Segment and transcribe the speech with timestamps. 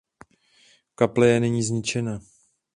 [0.95, 2.19] Kaple je nyní zničena.